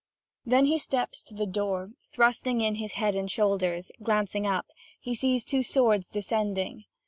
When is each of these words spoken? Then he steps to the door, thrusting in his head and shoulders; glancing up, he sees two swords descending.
Then 0.47 0.65
he 0.65 0.79
steps 0.79 1.21
to 1.21 1.35
the 1.35 1.45
door, 1.45 1.91
thrusting 2.11 2.59
in 2.61 2.73
his 2.77 2.93
head 2.93 3.13
and 3.13 3.29
shoulders; 3.29 3.91
glancing 4.01 4.47
up, 4.47 4.65
he 4.99 5.13
sees 5.13 5.45
two 5.45 5.61
swords 5.61 6.09
descending. 6.09 6.85